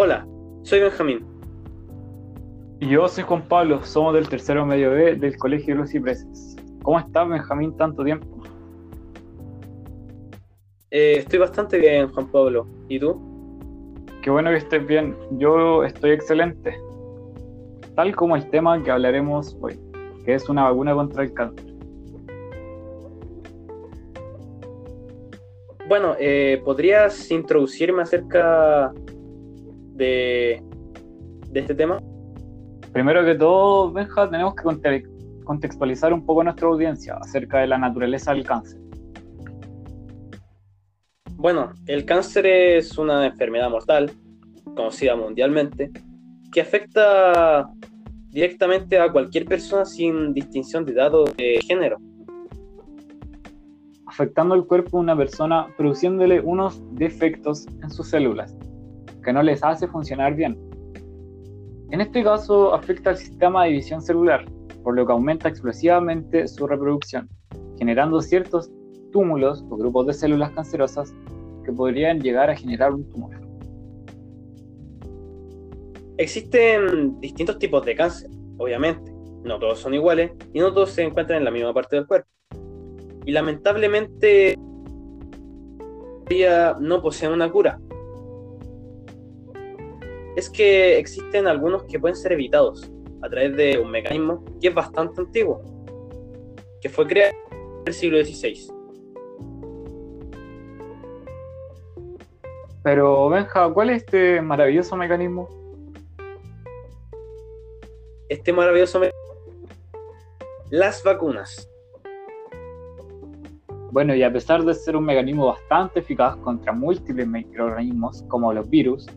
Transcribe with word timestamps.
Hola, 0.00 0.24
soy 0.62 0.78
Benjamín. 0.78 1.26
Y 2.78 2.88
yo 2.88 3.08
soy 3.08 3.24
Juan 3.24 3.42
Pablo, 3.48 3.82
somos 3.82 4.14
del 4.14 4.28
tercero 4.28 4.64
medio 4.64 4.92
B 4.92 5.16
del 5.16 5.36
Colegio 5.36 5.74
de 5.74 5.80
los 5.80 5.90
Cipreses. 5.90 6.54
¿Cómo 6.84 7.00
estás, 7.00 7.28
Benjamín, 7.28 7.76
tanto 7.76 8.04
tiempo? 8.04 8.28
Eh, 10.92 11.14
estoy 11.18 11.40
bastante 11.40 11.78
bien, 11.78 12.08
Juan 12.12 12.28
Pablo. 12.28 12.68
¿Y 12.88 13.00
tú? 13.00 13.20
Qué 14.22 14.30
bueno 14.30 14.50
que 14.50 14.58
estés 14.58 14.86
bien. 14.86 15.16
Yo 15.32 15.82
estoy 15.82 16.12
excelente. 16.12 16.78
Tal 17.96 18.14
como 18.14 18.36
el 18.36 18.48
tema 18.50 18.80
que 18.80 18.92
hablaremos 18.92 19.58
hoy, 19.60 19.80
que 20.24 20.34
es 20.34 20.48
una 20.48 20.62
vacuna 20.70 20.94
contra 20.94 21.24
el 21.24 21.34
cáncer. 21.34 21.74
Bueno, 25.88 26.14
eh, 26.20 26.62
¿podrías 26.64 27.32
introducirme 27.32 28.02
acerca 28.02 28.92
de, 29.98 30.62
de 31.50 31.60
este 31.60 31.74
tema? 31.74 32.00
Primero 32.92 33.24
que 33.24 33.34
todo, 33.34 33.92
Benja, 33.92 34.30
tenemos 34.30 34.54
que 34.54 35.02
contextualizar 35.44 36.12
un 36.12 36.24
poco 36.24 36.40
a 36.40 36.44
nuestra 36.44 36.68
audiencia 36.68 37.16
acerca 37.20 37.58
de 37.58 37.66
la 37.66 37.76
naturaleza 37.76 38.32
del 38.32 38.44
cáncer. 38.44 38.80
Bueno, 41.32 41.72
el 41.86 42.04
cáncer 42.04 42.46
es 42.46 42.96
una 42.96 43.26
enfermedad 43.26 43.70
mortal, 43.70 44.10
conocida 44.74 45.14
mundialmente, 45.14 45.90
que 46.50 46.60
afecta 46.60 47.68
directamente 48.30 48.98
a 48.98 49.12
cualquier 49.12 49.44
persona 49.44 49.84
sin 49.84 50.32
distinción 50.32 50.84
de 50.84 50.92
edad 50.92 51.14
o 51.14 51.24
de 51.24 51.60
género 51.66 51.98
afectando 54.18 54.56
el 54.56 54.64
cuerpo 54.64 54.96
de 54.96 55.02
una 55.04 55.16
persona, 55.16 55.68
produciéndole 55.76 56.40
unos 56.40 56.82
defectos 56.94 57.66
en 57.82 57.90
sus 57.90 58.08
células, 58.08 58.56
que 59.24 59.32
no 59.32 59.42
les 59.42 59.62
hace 59.62 59.86
funcionar 59.88 60.34
bien. 60.34 60.58
En 61.90 62.00
este 62.00 62.22
caso 62.22 62.74
afecta 62.74 63.10
al 63.10 63.16
sistema 63.16 63.64
de 63.64 63.70
división 63.70 64.02
celular, 64.02 64.44
por 64.82 64.94
lo 64.94 65.06
que 65.06 65.12
aumenta 65.12 65.48
explosivamente 65.48 66.46
su 66.48 66.66
reproducción, 66.66 67.28
generando 67.78 68.20
ciertos 68.20 68.70
túmulos 69.12 69.64
o 69.70 69.76
grupos 69.76 70.06
de 70.06 70.12
células 70.12 70.50
cancerosas 70.52 71.14
que 71.64 71.72
podrían 71.72 72.20
llegar 72.20 72.50
a 72.50 72.56
generar 72.56 72.92
un 72.92 73.08
tumor. 73.08 73.36
Existen 76.18 77.18
distintos 77.20 77.58
tipos 77.58 77.84
de 77.86 77.94
cáncer, 77.94 78.30
obviamente. 78.58 79.12
No 79.44 79.58
todos 79.58 79.78
son 79.78 79.94
iguales 79.94 80.32
y 80.52 80.58
no 80.58 80.74
todos 80.74 80.90
se 80.90 81.02
encuentran 81.02 81.38
en 81.38 81.44
la 81.44 81.50
misma 81.50 81.72
parte 81.72 81.96
del 81.96 82.06
cuerpo 82.06 82.28
y 83.28 83.30
lamentablemente 83.30 84.56
no 86.80 87.02
poseen 87.02 87.32
una 87.32 87.50
cura. 87.50 87.78
Es 90.38 90.48
que 90.48 90.96
existen 90.98 91.48
algunos 91.48 91.82
que 91.82 91.98
pueden 91.98 92.14
ser 92.14 92.30
evitados 92.30 92.88
a 93.22 93.28
través 93.28 93.56
de 93.56 93.76
un 93.76 93.90
mecanismo 93.90 94.44
que 94.60 94.68
es 94.68 94.74
bastante 94.74 95.20
antiguo, 95.20 95.60
que 96.80 96.88
fue 96.88 97.08
creado 97.08 97.34
en 97.50 97.82
el 97.86 97.92
siglo 97.92 98.24
XVI. 98.24 98.72
Pero 102.84 103.28
Benja, 103.30 103.68
¿cuál 103.74 103.90
es 103.90 104.04
este 104.04 104.40
maravilloso 104.40 104.94
mecanismo? 104.94 105.48
Este 108.28 108.52
maravilloso 108.52 109.00
mecanismo... 109.00 109.66
Las 110.70 111.02
vacunas. 111.02 111.68
Bueno, 113.90 114.14
y 114.14 114.22
a 114.22 114.32
pesar 114.32 114.62
de 114.62 114.72
ser 114.72 114.94
un 114.94 115.04
mecanismo 115.04 115.46
bastante 115.46 115.98
eficaz 115.98 116.36
contra 116.36 116.72
múltiples 116.72 117.26
microorganismos 117.26 118.22
como 118.28 118.52
los 118.52 118.70
virus, 118.70 119.08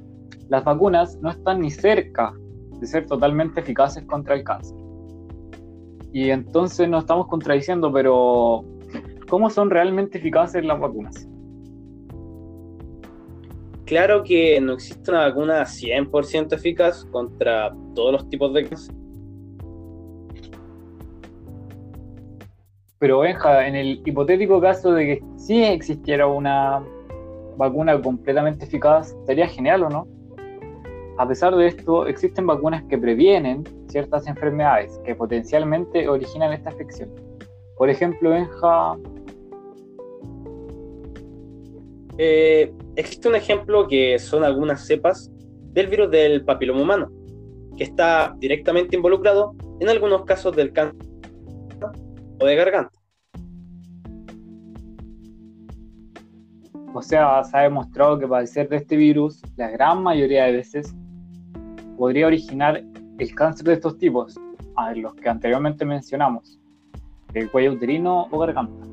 las 0.51 0.65
vacunas 0.65 1.17
no 1.21 1.29
están 1.29 1.61
ni 1.61 1.71
cerca 1.71 2.33
de 2.77 2.85
ser 2.85 3.05
totalmente 3.05 3.61
eficaces 3.61 4.03
contra 4.03 4.35
el 4.35 4.43
cáncer. 4.43 4.77
Y 6.11 6.29
entonces 6.29 6.89
nos 6.89 7.03
estamos 7.03 7.27
contradiciendo, 7.27 7.89
pero 7.93 8.65
¿cómo 9.29 9.49
son 9.49 9.69
realmente 9.69 10.17
eficaces 10.17 10.65
las 10.65 10.77
vacunas? 10.77 11.25
Claro 13.85 14.23
que 14.23 14.59
no 14.59 14.73
existe 14.73 15.09
una 15.09 15.29
vacuna 15.29 15.61
100% 15.61 16.53
eficaz 16.53 17.05
contra 17.05 17.73
todos 17.95 18.11
los 18.11 18.29
tipos 18.29 18.53
de 18.53 18.67
cáncer 18.67 18.93
Pero 22.99 23.19
Benja, 23.19 23.67
en 23.67 23.75
el 23.77 24.01
hipotético 24.05 24.59
caso 24.59 24.91
de 24.91 25.05
que 25.05 25.23
sí 25.37 25.63
existiera 25.63 26.27
una 26.27 26.83
vacuna 27.55 27.99
completamente 28.01 28.65
eficaz, 28.65 29.15
sería 29.25 29.47
genial 29.47 29.83
o 29.83 29.89
no? 29.89 30.20
A 31.17 31.27
pesar 31.27 31.55
de 31.55 31.67
esto, 31.67 32.07
existen 32.07 32.47
vacunas 32.47 32.83
que 32.83 32.97
previenen 32.97 33.63
ciertas 33.89 34.27
enfermedades 34.27 34.99
que 35.05 35.13
potencialmente 35.15 36.07
originan 36.07 36.53
esta 36.53 36.69
afección. 36.69 37.09
Por 37.77 37.89
ejemplo, 37.89 38.31
Benja... 38.31 38.95
Eh, 42.17 42.71
existe 42.95 43.29
un 43.29 43.35
ejemplo 43.35 43.87
que 43.87 44.19
son 44.19 44.43
algunas 44.43 44.85
cepas 44.85 45.31
del 45.73 45.87
virus 45.87 46.11
del 46.11 46.43
papiloma 46.43 46.81
humano, 46.81 47.09
que 47.77 47.83
está 47.83 48.35
directamente 48.37 48.95
involucrado 48.95 49.55
en 49.79 49.89
algunos 49.89 50.25
casos 50.25 50.55
del 50.55 50.71
cáncer 50.73 51.11
de 52.45 52.55
garganta. 52.55 52.91
O 56.93 57.01
sea, 57.01 57.43
se 57.43 57.57
ha 57.57 57.61
demostrado 57.61 58.19
que 58.19 58.27
padecer 58.27 58.67
de 58.67 58.77
este 58.77 58.97
virus, 58.97 59.41
la 59.55 59.69
gran 59.69 60.03
mayoría 60.03 60.45
de 60.45 60.51
veces, 60.51 60.93
podría 62.01 62.25
originar 62.25 62.83
el 63.19 63.35
cáncer 63.35 63.67
de 63.67 63.73
estos 63.73 63.95
tipos, 63.99 64.35
a 64.75 64.91
los 64.95 65.13
que 65.13 65.29
anteriormente 65.29 65.85
mencionamos, 65.85 66.59
el 67.35 67.51
cuello 67.51 67.73
uterino 67.73 68.27
o 68.31 68.39
garganta. 68.39 68.87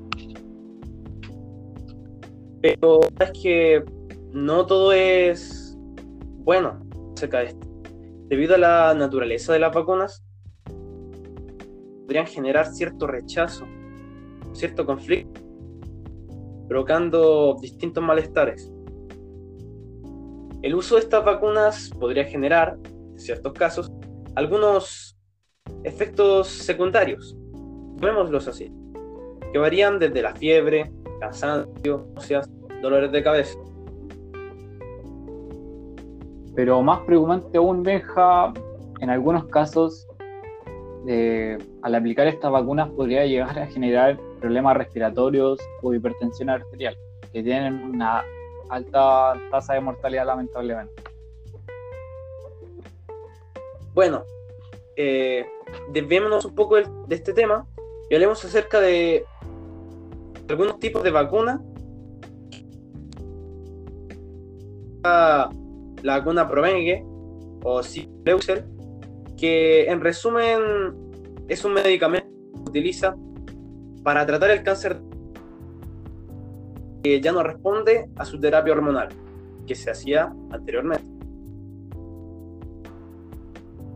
Pero 2.60 3.00
es 3.19 3.30
que 3.42 3.82
no 4.34 4.66
todo 4.66 4.92
es 4.92 5.74
bueno 6.44 6.80
acerca 7.14 7.38
de 7.38 7.44
esto. 7.46 7.66
Debido 8.26 8.56
a 8.56 8.58
la 8.58 8.92
naturaleza 8.92 9.54
de 9.54 9.60
las 9.60 9.75
vacunas, 9.75 10.22
podrían 12.02 12.26
generar 12.26 12.66
cierto 12.66 13.06
rechazo, 13.06 13.64
cierto 14.52 14.84
conflicto, 14.84 15.40
provocando 16.69 17.56
distintos 17.58 18.04
malestares. 18.04 18.70
El 20.60 20.75
uso 20.75 20.96
de 20.96 21.00
estas 21.00 21.25
vacunas 21.25 21.90
podría 21.98 22.25
generar, 22.25 22.76
en 22.84 22.97
ciertos 23.19 23.53
casos, 23.53 23.93
algunos 24.34 25.17
efectos 25.84 26.49
secundarios, 26.49 27.37
llamémoslos 27.97 28.49
así, 28.49 28.73
que 29.53 29.59
varían 29.59 29.99
desde 29.99 30.23
la 30.23 30.34
fiebre, 30.34 30.91
cansancio, 31.21 32.06
dolores 32.81 33.12
de 33.12 33.23
cabeza. 33.23 33.59
Pero 36.55 36.83
más 36.83 37.01
preocupante 37.01 37.59
aún, 37.59 37.83
Benja, 37.83 38.53
en 39.01 39.11
algunos 39.11 39.47
casos 39.47 40.06
al 41.83 41.95
aplicar 41.95 42.27
estas 42.27 42.50
vacunas 42.50 42.91
podría 42.91 43.25
llegar 43.25 43.59
a 43.59 43.67
generar 43.67 44.19
problemas 44.41 44.77
respiratorios 44.77 45.59
o 45.81 45.95
hipertensión 45.95 46.50
arterial, 46.50 46.97
que 47.33 47.43
tienen 47.43 47.83
una 47.83 48.23
alta 48.69 49.35
tasa 49.50 49.75
de 49.75 49.81
mortalidad 49.81 50.27
lamentablemente. 50.27 50.93
Bueno, 53.98 54.22
eh, 54.94 55.44
desviémonos 55.91 56.44
un 56.44 56.54
poco 56.54 56.76
de, 56.76 56.86
este 57.09 57.32
tema 57.32 57.66
y 58.09 58.14
hablemos 58.14 58.44
acerca 58.44 58.81
de 58.81 59.25
algunos 60.48 60.78
tipos 60.78 61.03
de 61.03 61.10
vacunas. 61.10 61.60
La, 65.03 65.50
vacuna 66.04 66.47
Provengue 66.47 67.04
o 67.64 67.82
Cipleusel 67.82 68.67
que 69.37 69.90
en 69.90 70.00
resumen 70.00 70.94
es 71.49 71.64
un 71.64 71.73
medicamento 71.73 72.28
que 72.28 72.58
se 72.58 72.70
utiliza 72.70 73.17
para 74.05 74.25
tratar 74.25 74.52
el 74.52 74.62
cáncer 74.62 75.00
que 77.02 77.20
ya 77.20 77.32
no 77.32 77.43
responde 77.43 78.08
a 78.14 78.25
su 78.25 78.38
terapia 78.38 78.75
hormonal 78.75 79.08
que 79.67 79.75
se 79.75 79.90
hacía 79.90 80.32
anteriormente. 80.52 81.07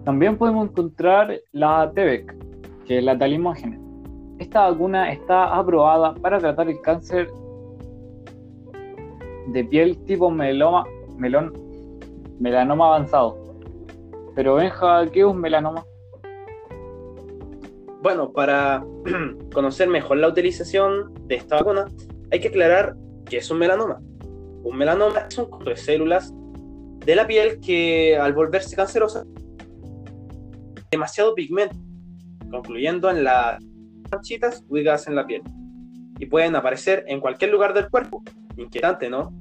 También 0.04 0.36
podemos 0.36 0.68
encontrar 0.68 1.40
la 1.52 1.90
TEVEC, 1.94 2.34
que 2.86 2.98
es 2.98 3.04
la 3.04 3.16
talimógena. 3.16 3.78
Esta 4.38 4.68
vacuna 4.68 5.12
está 5.12 5.56
aprobada 5.56 6.14
para 6.14 6.38
tratar 6.38 6.68
el 6.68 6.80
cáncer 6.80 7.28
de 9.48 9.64
piel 9.64 9.98
tipo 10.04 10.30
meloma, 10.30 10.84
melanoma 12.38 12.86
avanzado 12.86 13.42
pero 14.34 14.54
Benja, 14.54 15.06
¿qué 15.08 15.20
es 15.20 15.26
un 15.26 15.40
melanoma? 15.40 15.84
Bueno, 18.02 18.32
para 18.32 18.84
conocer 19.52 19.88
mejor 19.88 20.16
la 20.18 20.28
utilización 20.28 21.12
de 21.26 21.36
esta 21.36 21.56
vacuna, 21.56 21.86
hay 22.30 22.40
que 22.40 22.48
aclarar 22.48 22.96
qué 23.26 23.38
es 23.38 23.50
un 23.50 23.58
melanoma. 23.58 24.00
Un 24.64 24.76
melanoma 24.76 25.26
es 25.28 25.38
un 25.38 25.44
conjunto 25.46 25.70
de 25.70 25.76
células 25.76 26.32
de 27.04 27.14
la 27.14 27.26
piel 27.26 27.60
que 27.60 28.16
al 28.16 28.32
volverse 28.32 28.74
cancerosa, 28.74 29.24
demasiado 30.92 31.34
pigmento, 31.34 31.74
concluyendo 32.50 33.10
en 33.10 33.24
las 33.24 33.58
manchitas 34.10 34.62
ubicadas 34.68 35.08
en 35.08 35.16
la 35.16 35.26
piel. 35.26 35.42
Y 36.18 36.26
pueden 36.26 36.54
aparecer 36.54 37.04
en 37.08 37.18
cualquier 37.18 37.50
lugar 37.50 37.72
del 37.72 37.88
cuerpo. 37.88 38.22
Inquietante, 38.56 39.08
¿no? 39.08 39.32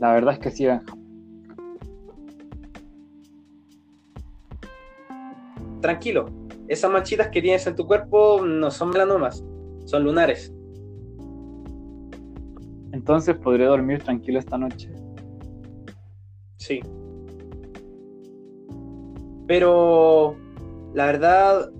La 0.00 0.12
verdad 0.12 0.34
es 0.34 0.40
que 0.40 0.50
sí, 0.50 0.66
Tranquilo, 5.80 6.26
esas 6.66 6.90
manchitas 6.90 7.28
que 7.28 7.40
tienes 7.40 7.64
en 7.68 7.76
tu 7.76 7.86
cuerpo 7.86 8.44
no 8.44 8.70
son 8.72 8.90
melanomas, 8.90 9.44
son 9.84 10.02
lunares. 10.02 10.52
Entonces 12.90 13.36
podré 13.36 13.66
dormir 13.66 14.02
tranquilo 14.02 14.40
esta 14.40 14.58
noche. 14.58 14.90
Sí. 16.56 16.80
Pero 19.48 20.36
la 20.94 21.06
verdad, 21.06 21.70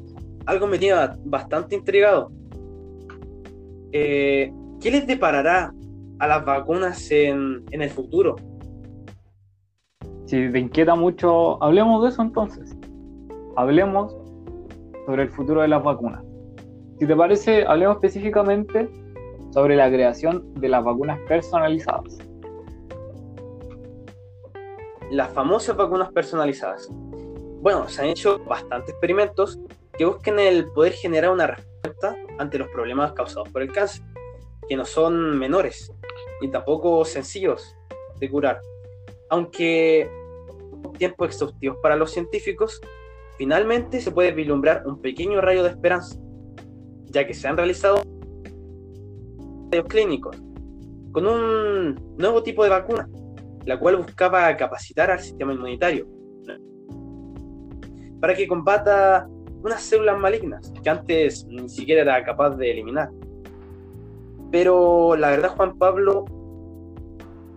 algo 0.47 0.67
me 0.67 0.79
tiene 0.79 0.99
bastante 1.25 1.77
intrigado. 1.77 2.33
Eh, 3.93 4.53
¿Qué 4.81 4.91
les 4.91 5.07
deparará 5.07 5.73
a 6.19 6.27
las 6.27 6.45
vacunas 6.45 7.11
en, 7.11 7.65
en 7.71 7.83
el 7.83 7.91
futuro? 7.91 8.37
Si 10.25 10.51
te 10.51 10.59
inquieta 10.59 10.95
mucho, 10.95 11.63
hablemos 11.63 12.03
de 12.03 12.09
eso 12.09 12.23
entonces. 12.23 12.77
Hablemos 13.57 14.17
sobre 15.07 15.25
el 15.25 15.31
futuro 15.31 15.63
de 15.63 15.69
las 15.69 15.83
vacunas. 15.83 16.23
Si 16.99 17.07
te 17.07 17.15
parece, 17.15 17.65
hablemos 17.67 17.97
específicamente 17.97 18.89
sobre 19.51 19.77
la 19.77 19.89
creación 19.89 20.55
de 20.55 20.69
las 20.69 20.85
vacunas 20.85 21.19
personalizadas. 21.29 22.19
Las 25.11 25.31
famosas 25.31 25.77
vacunas 25.77 26.11
personalizadas. 26.13 26.91
Bueno, 27.61 27.89
se 27.89 28.03
han 28.03 28.09
hecho 28.09 28.39
bastantes 28.45 28.91
experimentos 28.91 29.59
que 29.97 30.05
busquen 30.05 30.39
el 30.39 30.67
poder 30.67 30.93
generar 30.93 31.33
una 31.33 31.49
respuesta 31.49 32.17
ante 32.39 32.57
los 32.57 32.69
problemas 32.69 33.13
causados 33.13 33.49
por 33.49 33.63
el 33.63 33.73
cáncer, 33.73 34.05
que 34.69 34.77
no 34.77 34.85
son 34.85 35.37
menores 35.37 35.93
y 36.41 36.49
tampoco 36.49 37.05
sencillos 37.05 37.77
de 38.21 38.31
curar. 38.31 38.61
Aunque 39.29 40.09
tiempo 40.99 41.25
exhaustivos 41.25 41.79
para 41.83 41.97
los 41.97 42.13
científicos, 42.13 42.81
finalmente 43.37 44.01
se 44.01 44.13
puede 44.13 44.31
vislumbrar 44.31 44.87
un 44.87 45.01
pequeño 45.01 45.41
rayo 45.41 45.65
de 45.65 45.71
esperanza, 45.71 46.17
ya 47.07 47.27
que 47.27 47.35
se 47.35 47.49
han 47.49 47.57
realizado 47.57 48.03
clínicos 49.89 50.37
con 51.13 51.27
un 51.27 52.15
nuevo 52.17 52.43
tipo 52.43 52.63
de 52.63 52.71
vacuna, 52.71 53.09
la 53.65 53.79
cual 53.81 53.97
buscaba 53.97 54.57
capacitar 54.57 55.11
al 55.11 55.19
sistema 55.21 55.53
inmunitario 55.53 56.07
para 58.21 58.35
que 58.35 58.47
combata 58.47 59.29
unas 59.63 59.83
células 59.83 60.19
malignas 60.19 60.73
que 60.83 60.91
antes 60.91 61.47
ni 61.47 61.69
siquiera 61.69 62.03
era 62.03 62.25
capaz 62.25 62.51
de 62.51 62.71
eliminar. 62.71 63.11
Pero 64.51 65.17
la 65.17 65.31
verdad, 65.31 65.55
Juan 65.57 65.77
Pablo, 65.77 66.25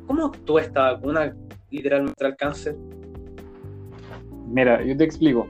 ¿cómo 0.07 0.25
actúa 0.25 0.61
esta 0.61 0.93
vacuna 0.93 1.35
literalmente 1.69 2.25
al 2.25 2.35
cáncer? 2.35 2.75
Mira, 4.47 4.83
yo 4.83 4.97
te 4.97 5.05
explico. 5.05 5.47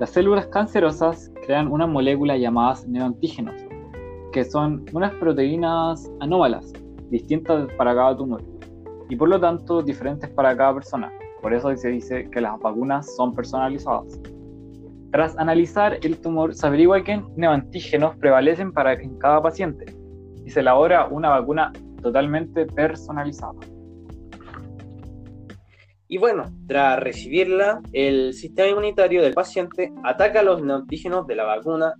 Las 0.00 0.10
células 0.10 0.46
cancerosas 0.46 1.30
crean 1.46 1.70
una 1.70 1.86
molécula 1.86 2.36
llamadas 2.36 2.88
neoantígenos, 2.88 3.54
que 4.32 4.44
son 4.44 4.84
unas 4.92 5.12
proteínas 5.14 6.10
anómalas, 6.20 6.72
distintas 7.10 7.70
para 7.74 7.94
cada 7.94 8.16
tumor, 8.16 8.42
y 9.08 9.16
por 9.16 9.28
lo 9.28 9.38
tanto 9.38 9.82
diferentes 9.82 10.28
para 10.30 10.56
cada 10.56 10.74
persona. 10.74 11.12
Por 11.42 11.54
eso 11.54 11.74
se 11.76 11.88
dice 11.88 12.28
que 12.30 12.40
las 12.40 12.58
vacunas 12.58 13.14
son 13.14 13.34
personalizadas. 13.34 14.20
Tras 15.12 15.36
analizar 15.38 15.98
el 16.02 16.20
tumor, 16.20 16.54
se 16.54 16.66
averigua 16.66 17.02
qué 17.02 17.20
neoantígenos 17.36 18.16
prevalecen 18.16 18.72
para 18.72 18.92
en 18.92 19.18
cada 19.18 19.42
paciente 19.42 19.86
y 20.44 20.50
se 20.50 20.60
elabora 20.60 21.06
una 21.08 21.30
vacuna 21.30 21.72
totalmente 22.00 22.66
personalizada. 22.66 23.58
Y 26.06 26.18
bueno, 26.18 26.44
tras 26.66 26.98
recibirla, 27.00 27.80
el 27.92 28.34
sistema 28.34 28.68
inmunitario 28.68 29.22
del 29.22 29.34
paciente 29.34 29.92
ataca 30.04 30.42
los 30.42 30.62
neoantígenos 30.62 31.26
de 31.26 31.34
la 31.36 31.44
vacuna 31.44 31.94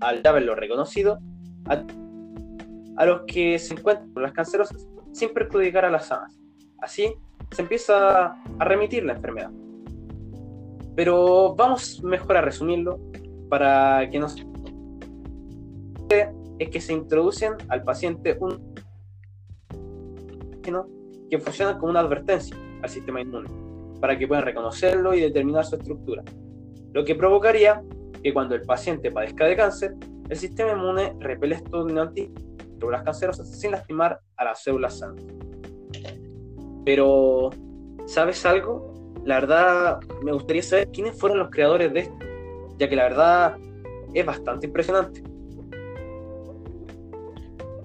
al 0.00 0.20
haberlo 0.24 0.54
reconocido 0.54 1.18
a, 1.68 1.82
a 2.96 3.06
los 3.06 3.22
que 3.26 3.58
se 3.58 3.74
encuentran 3.74 4.10
las 4.16 4.32
cancerosas, 4.32 4.86
sin 5.12 5.32
perjudicar 5.32 5.84
a 5.84 5.90
las 5.90 6.06
sanas. 6.06 6.38
Así 6.80 7.14
se 7.50 7.62
empieza 7.62 8.34
a 8.58 8.64
remitir 8.64 9.04
la 9.04 9.14
enfermedad. 9.14 9.50
Pero 10.94 11.54
vamos 11.54 12.02
mejor 12.02 12.36
a 12.36 12.40
resumirlo 12.42 12.98
para 13.48 14.08
que 14.10 14.18
nos 14.18 14.36
es 16.58 16.68
que 16.68 16.80
se 16.80 16.92
introducen 16.92 17.54
al 17.68 17.82
paciente 17.82 18.36
un 18.38 18.72
que 21.28 21.38
funciona 21.38 21.78
como 21.78 21.90
una 21.90 22.00
advertencia 22.00 22.56
al 22.82 22.88
sistema 22.88 23.20
inmune 23.20 23.48
para 24.00 24.16
que 24.18 24.28
puedan 24.28 24.44
reconocerlo 24.44 25.14
y 25.14 25.20
determinar 25.20 25.64
su 25.64 25.76
estructura, 25.76 26.22
lo 26.92 27.04
que 27.04 27.14
provocaría 27.14 27.82
que 28.22 28.32
cuando 28.32 28.54
el 28.54 28.62
paciente 28.62 29.10
padezca 29.10 29.46
de 29.46 29.56
cáncer, 29.56 29.96
el 30.28 30.36
sistema 30.36 30.72
inmune 30.72 31.16
repele 31.18 31.56
estos 31.56 31.86
neoantígenos 31.86 32.52
cancerosas 33.04 33.48
sin 33.58 33.70
lastimar 33.70 34.20
a 34.36 34.44
las 34.44 34.62
células 34.62 34.98
sanas. 34.98 35.24
Pero, 36.84 37.50
¿sabes 38.06 38.44
algo? 38.44 38.91
La 39.24 39.40
verdad 39.40 40.00
me 40.22 40.32
gustaría 40.32 40.62
saber 40.62 40.88
quiénes 40.92 41.18
fueron 41.18 41.38
los 41.38 41.50
creadores 41.50 41.92
de 41.92 42.00
esto, 42.00 42.16
ya 42.78 42.88
que 42.88 42.96
la 42.96 43.04
verdad 43.04 43.56
es 44.14 44.26
bastante 44.26 44.66
impresionante. 44.66 45.22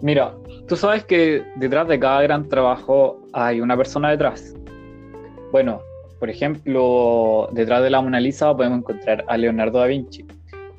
Mira, 0.01 0.35
tú 0.67 0.75
sabes 0.75 1.03
que 1.05 1.43
detrás 1.55 1.87
de 1.87 1.99
cada 1.99 2.21
gran 2.21 2.47
trabajo 2.47 3.19
hay 3.33 3.61
una 3.61 3.75
persona 3.75 4.11
detrás. 4.11 4.53
Bueno, 5.51 5.81
por 6.19 6.29
ejemplo, 6.29 7.49
detrás 7.51 7.83
de 7.83 7.89
la 7.89 8.01
Mona 8.01 8.19
Lisa 8.19 8.55
podemos 8.55 8.79
encontrar 8.79 9.23
a 9.27 9.37
Leonardo 9.37 9.79
da 9.79 9.85
Vinci. 9.85 10.25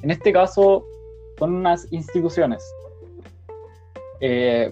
En 0.02 0.10
este 0.10 0.32
caso, 0.32 0.84
son 1.38 1.54
unas 1.54 1.90
instituciones. 1.92 2.62
Eh, 4.20 4.70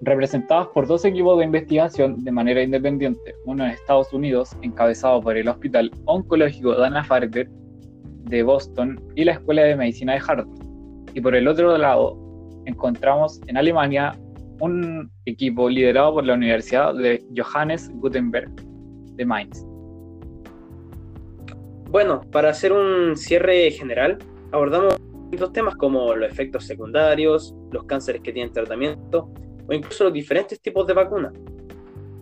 representados 0.00 0.68
por 0.68 0.86
dos 0.86 1.04
equipos 1.04 1.38
de 1.38 1.44
investigación 1.44 2.22
de 2.22 2.30
manera 2.30 2.62
independiente, 2.62 3.34
uno 3.44 3.64
en 3.64 3.70
Estados 3.70 4.12
Unidos, 4.12 4.56
encabezado 4.62 5.20
por 5.20 5.36
el 5.36 5.48
Hospital 5.48 5.90
Oncológico 6.04 6.74
Dana-Farber 6.74 7.48
de 7.48 8.42
Boston 8.42 9.00
y 9.16 9.24
la 9.24 9.32
Escuela 9.32 9.62
de 9.62 9.76
Medicina 9.76 10.14
de 10.14 10.20
Harvard. 10.26 10.48
Y 11.14 11.20
por 11.20 11.34
el 11.34 11.48
otro 11.48 11.76
lado, 11.76 12.16
encontramos 12.66 13.40
en 13.46 13.56
Alemania 13.56 14.16
un 14.60 15.10
equipo 15.24 15.68
liderado 15.68 16.14
por 16.14 16.24
la 16.24 16.34
Universidad 16.34 16.94
de 16.94 17.24
Johannes 17.36 17.90
Gutenberg 17.94 18.50
de 19.14 19.24
Mainz. 19.24 19.64
Bueno, 21.90 22.20
para 22.30 22.50
hacer 22.50 22.72
un 22.72 23.16
cierre 23.16 23.70
general, 23.70 24.18
abordamos 24.52 24.96
dos 25.30 25.52
temas 25.52 25.74
como 25.76 26.14
los 26.14 26.30
efectos 26.30 26.64
secundarios, 26.64 27.54
los 27.72 27.84
cánceres 27.84 28.20
que 28.22 28.32
tienen 28.32 28.52
tratamiento 28.52 29.32
o 29.68 29.72
incluso 29.72 30.04
los 30.04 30.12
diferentes 30.12 30.60
tipos 30.60 30.86
de 30.86 30.94
vacunas. 30.94 31.32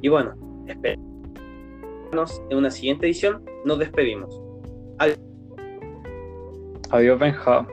Y 0.03 0.09
bueno, 0.09 0.35
esperamos 0.67 2.43
en 2.51 2.59
una 2.59 2.71
siguiente 2.71 3.07
edición. 3.07 3.45
Nos 3.65 3.79
despedimos. 3.79 4.41
Adiós. 4.99 5.19
Adiós, 6.91 7.19
Benja. 7.19 7.67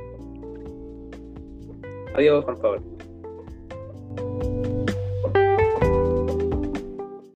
Adiós, 2.15 2.43
Juan 2.45 2.57
Pablo. 2.59 2.92